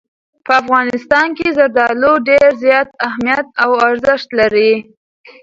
په 0.45 0.51
افغانستان 0.61 1.27
کې 1.37 1.47
زردالو 1.57 2.13
ډېر 2.29 2.49
زیات 2.63 2.89
اهمیت 3.07 3.47
او 3.63 3.71
ارزښت 3.87 4.27
لري. 4.39 4.71